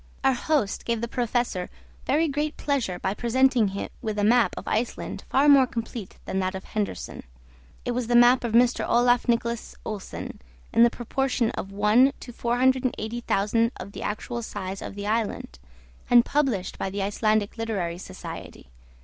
Our 0.23 0.33
host 0.33 0.83
gave 0.83 0.99
the 1.01 1.07
Professor 1.07 1.69
very 2.07 2.27
great 2.27 2.57
pleasure 2.57 2.97
by 2.97 3.13
presenting 3.13 3.67
him 3.67 3.89
with 4.01 4.17
a 4.17 4.23
map 4.23 4.51
of 4.57 4.67
Iceland 4.67 5.25
far 5.29 5.47
more 5.47 5.67
complete 5.67 6.17
than 6.25 6.39
that 6.39 6.55
of 6.55 6.63
Hendersen. 6.63 7.21
It 7.85 7.91
was 7.91 8.07
the 8.07 8.15
map 8.15 8.43
of 8.43 8.55
M. 8.55 8.67
Olaf 8.87 9.27
Nikolas 9.27 9.75
Olsen, 9.85 10.41
in 10.73 10.81
the 10.81 10.89
proportion 10.89 11.51
of 11.51 11.71
1 11.71 12.13
to 12.19 12.33
480,000 12.33 13.71
of 13.79 13.91
the 13.91 14.01
actual 14.01 14.41
size 14.41 14.81
of 14.81 14.95
the 14.95 15.05
island, 15.05 15.59
and 16.09 16.25
published 16.25 16.79
by 16.79 16.89
the 16.89 17.03
Icelandic 17.03 17.55
Literary 17.59 17.99
Society. 17.99 18.71